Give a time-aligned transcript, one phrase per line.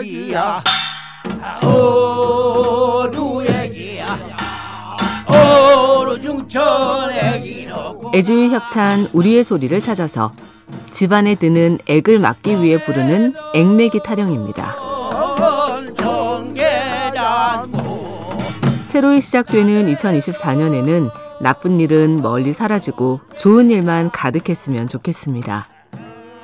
[0.00, 0.62] 얘기야
[1.62, 4.18] 어루 얘기야
[5.26, 10.32] 어루 중천 얘기로 애주의 협찬 우리의 소리를 찾아서
[10.90, 14.76] 집안에 드는 액을 막기 위해 부르는 액매기 타령입니다.
[18.86, 25.68] 새로이 시작되는 2024년에는 나쁜 일은 멀리 사라지고 좋은 일만 가득했으면 좋겠습니다.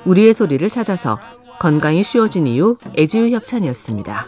[0.08, 1.18] 우리의 소리를 찾아서
[1.60, 4.26] 건강이 쉬워진 이유 애지유 협찬이었습니다.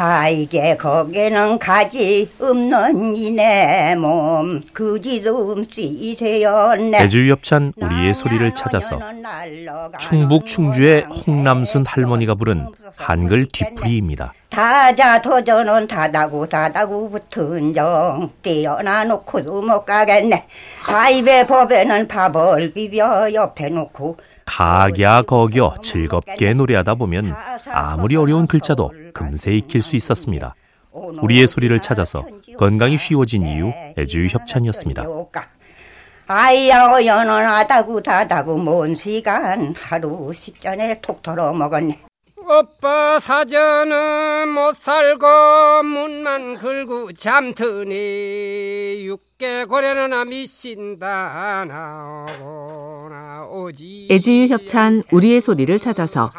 [0.00, 4.62] 가이게 거기는 가지 없는 이내 몸.
[4.72, 7.02] 그지도 없이 되었네.
[7.02, 8.98] 애주협찬 우리의 소리를 찾아서
[9.98, 14.32] 충북 충주의 홍남순 할머니가 부른 한글 뒤풀이입니다.
[14.48, 20.46] 다자 도전은 다다고 다다고 붙은 정 떼어놔 놓고도 못 가겠네.
[20.82, 24.16] 가입의 법에는 밥을 비벼 옆에 놓고
[24.50, 27.36] 가갸 거겨 즐겁게 노래하다 보면
[27.72, 30.56] 아무리 어려운 글자도 금세 익힐 수 있었습니다.
[30.92, 32.26] 우리의 소리를 찾아서
[32.58, 35.04] 건강이 쉬워진 이유 애주의 협찬이었습니다.
[36.26, 42.00] 아이야 어여는 하다고 다다고 먼 시간 하루 식전에 톡 털어 먹었네
[42.50, 55.40] 오빠 사전은 못 살고 문만 걸고 잠드니 육개 고래는 미신다 나오거나 오지 애지유 협찬 우리의
[55.40, 56.32] 소리를 찾아서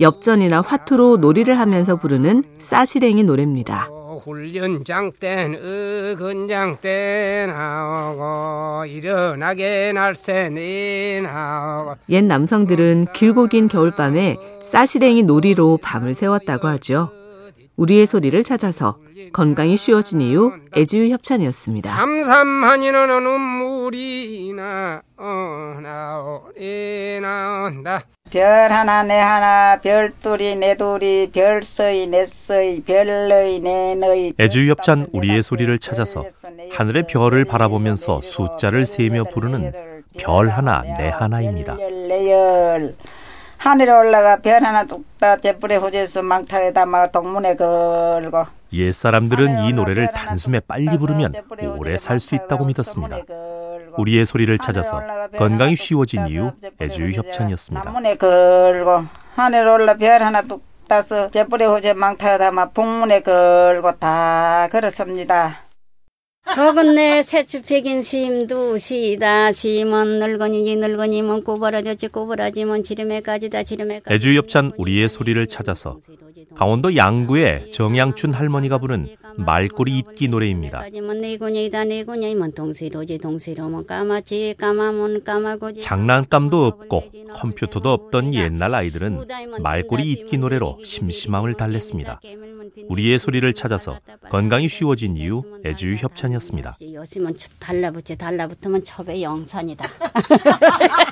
[0.00, 3.93] 엽전이나 화투로 놀이를 하면서 부르는 싸시랭이 노래입니다.
[4.18, 15.78] 훈련장 땐 어근장 때 나오고 일어나게 날새니 나오고 옛 남성들은 길고 긴 겨울밤에 싸시랭이 놀이로
[15.82, 17.10] 밤을 새웠다고 하죠.
[17.76, 18.98] 우리의 소리를 찾아서
[19.32, 21.90] 건강이 쉬워진 이유 애지유 협찬이었습니다.
[21.94, 28.00] 삼삼하니는 눈물이 나 어, 나오리 나온다
[28.34, 35.06] 별 하나 내 하나 별둘이 내 둘이 별서이 내 서이 별너이 내 너이 애주의 협찬
[35.12, 36.24] 우리의 소리를 찾아서
[36.72, 41.76] 하늘의 별을 바라보면서 숫자를 세며 부르는 별 하나 내 하나입니다.
[43.56, 50.08] 하늘에 올라가 별 하나 뚝딱 대불에 호재수 망타에다 막 동문에 걸고 옛 사람들은 이 노래를
[50.10, 51.34] 단숨에 빨리 부르면
[51.78, 53.20] 오래 살 수 있다고 믿었습니다.
[53.96, 55.02] 우리의 소리를 찾아서
[55.36, 57.84] 건강이 쉬워진 이유 애주의 협찬이었습니다.
[57.84, 64.68] 남문에 걸고 하늘 올라 별 하나 뚝 따서 제불에 호재 망타에다 막 북문에 걸고 다
[64.70, 65.64] 걸었습니다.
[66.54, 74.72] 적은 내 새추 백인 심도 시다 심은 늙은이지 늙은이면 꼬부라졌지 꼬부라지면 지름에까지다 지름에까지 애주의 협찬
[74.76, 75.98] 우리의 소리를 찾아서
[76.56, 80.84] 강원도 양구의 정양춘 할머니가 부른 말꼬리 잇기 노래입니다.
[85.80, 87.02] 장난감도 없고
[87.34, 89.26] 컴퓨터도 없던 옛날 아이들은
[89.60, 92.20] 말꼬리 잇기 노래로 심심함을 달랬습니다.
[92.88, 93.98] 우리의 소리를 찾아서
[94.30, 96.76] 건강이 쉬워진 이유 애주의 협찬이었습니다.
[96.80, 99.88] 요즘은 쳐- 달라붙지 달라붙으면 첩의 영산이다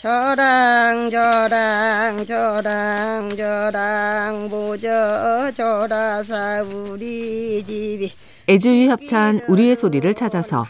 [0.00, 8.10] 저랑 저랑 저랑 저랑 모저 저라사 우리 집이
[8.48, 10.64] 애주의 협찬 우리의 소리를 찾아서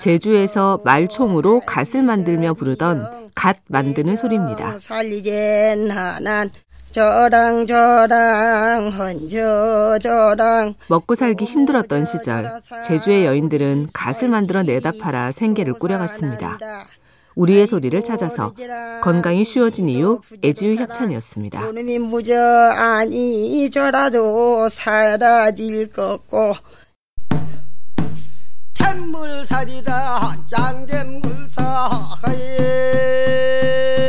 [0.00, 4.78] 제주에서 말총으로 갓을 만들며 부르던 갓 만드는 소리입니다.
[6.90, 12.50] 저랑 저랑 헌저 저랑 먹고 살기 힘들었던 시절
[12.84, 16.58] 제주의 여인들은 갓을 만들어 내다 팔아 생계를 꾸려갔습니다.
[17.36, 18.52] 우리의 소리를 찾아서
[19.02, 21.60] 건강이 쉬워진 이유 애주의 협찬이었습니다.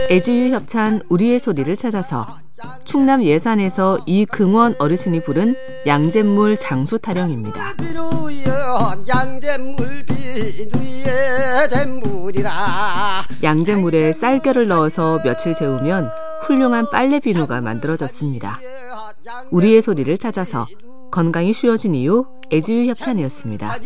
[0.09, 2.25] 애주의 협찬 우리의 소리를 찾아서
[2.87, 5.55] 충남 예산에서 이금원 어르신이 부른
[5.85, 7.73] 양잿물 장수 타령입니다.
[13.43, 16.07] 양잿물에 쌀겨를 넣어서 며칠 재우면
[16.43, 18.59] 훌륭한 빨래 비누가 만들어졌습니다.
[19.51, 20.65] 우리의 소리를 찾아서
[21.11, 23.77] 건강이 쉬워진 이유 애지유 협찬이었습니다.